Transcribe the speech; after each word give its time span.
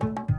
Thank 0.00 0.31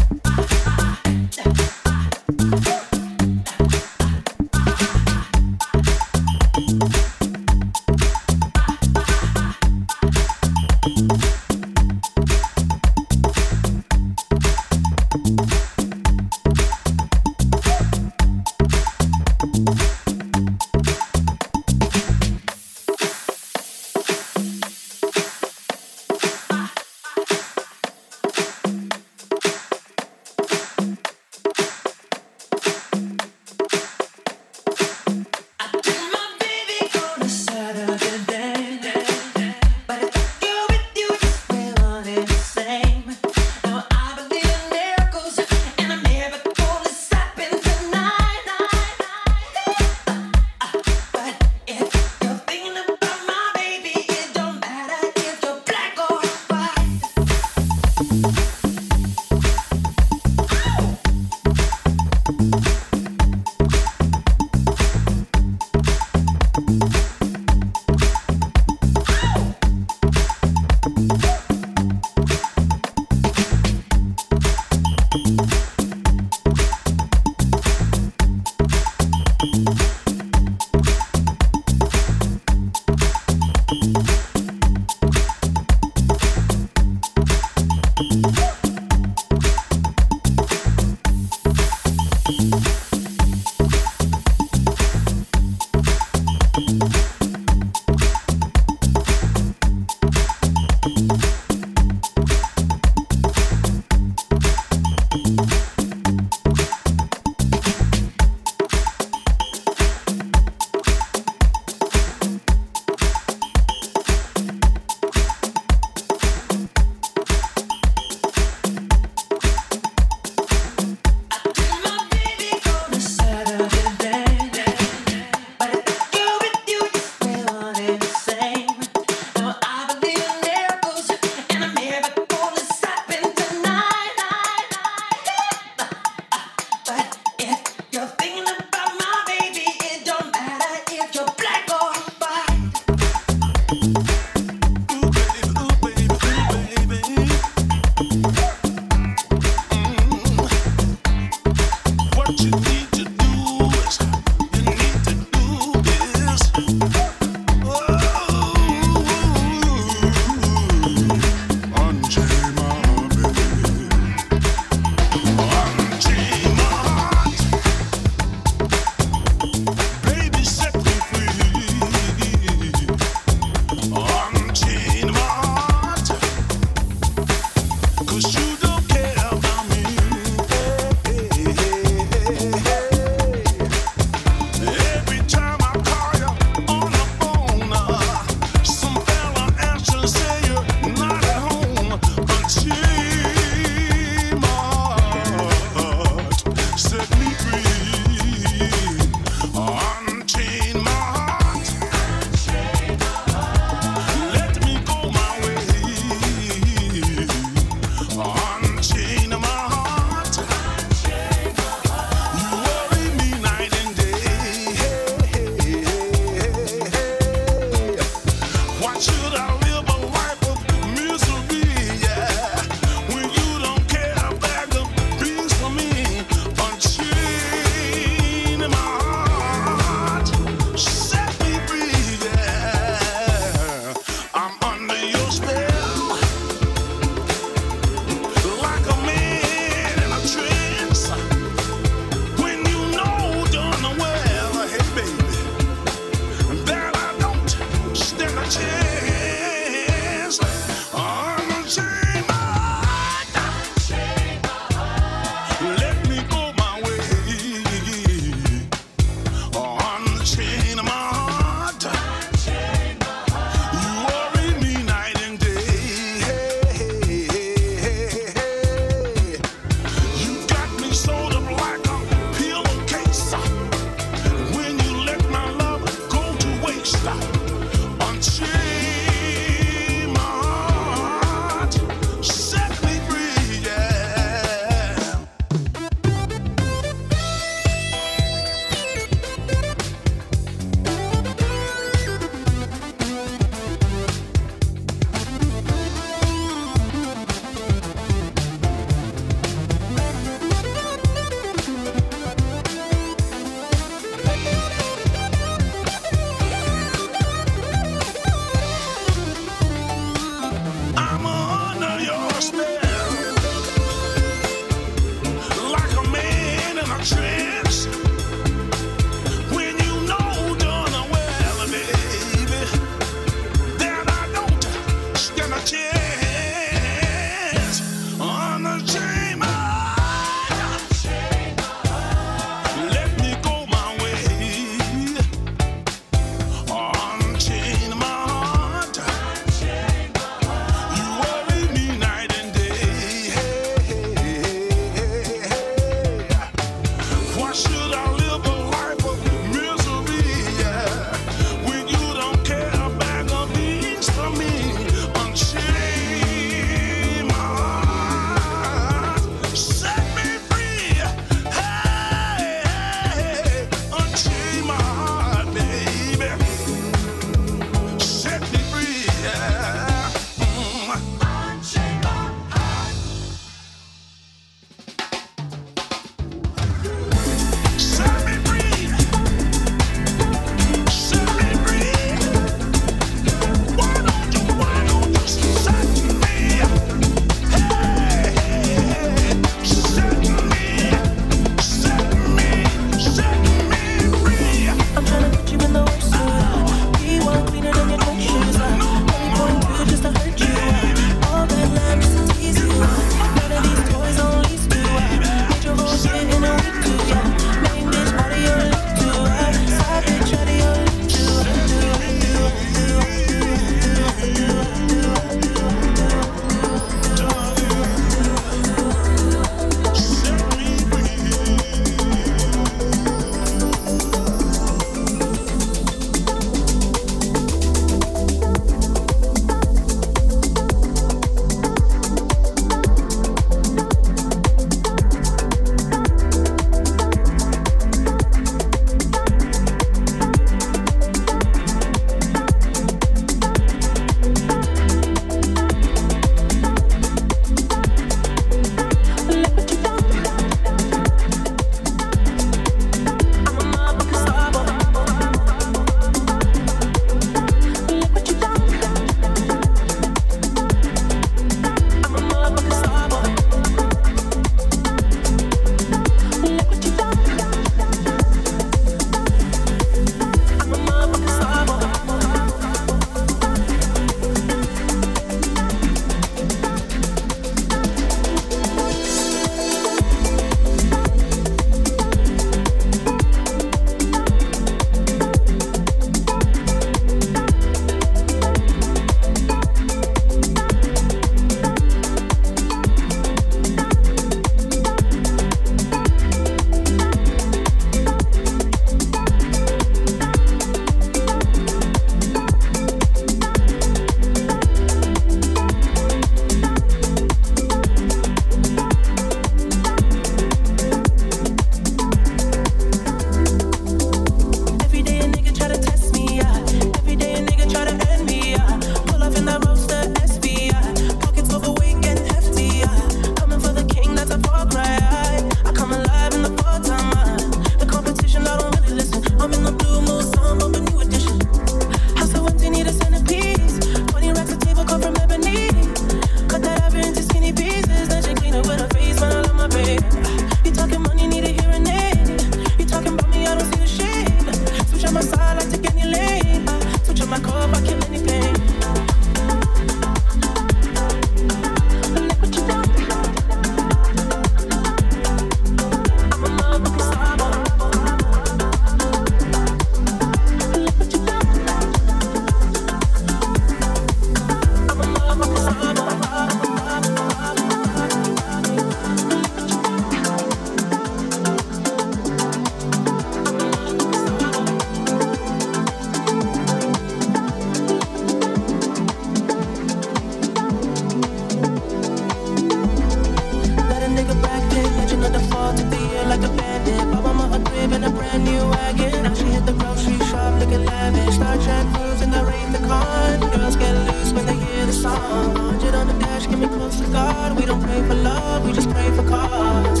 savage, 591.00 591.34
Star 591.34 591.56
Trek 591.56 591.86
crews 591.94 592.20
and 592.20 592.34
I 592.34 592.42
rate 592.42 592.72
the 592.72 592.82
con. 592.86 593.40
Girls 593.50 593.76
get 593.76 593.94
loose 594.08 594.32
when 594.32 594.44
they 594.46 594.56
hear 594.56 594.86
the 594.86 594.92
song. 594.92 595.54
100 595.54 595.94
on 595.94 596.06
the 596.08 596.14
dash, 596.24 596.46
get 596.46 596.58
me 596.58 596.68
close 596.68 597.00
to 597.00 597.06
God. 597.08 597.58
We 597.58 597.64
don't 597.64 597.82
pray 597.82 598.00
for 598.08 598.14
love, 598.14 598.66
we 598.66 598.72
just 598.72 598.90
pray 598.90 599.10
for 599.16 599.24
cause. 599.28 600.00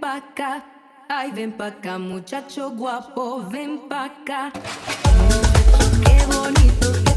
pa' 0.00 0.16
acá. 0.16 0.62
Ay, 1.08 1.30
ven 1.32 1.52
pa' 1.52 1.68
acá, 1.68 1.98
muchacho 1.98 2.70
guapo, 2.70 3.42
ven 3.50 3.88
pa' 3.88 4.04
acá. 4.04 4.52
Qué 6.04 6.26
bonito. 6.26 7.07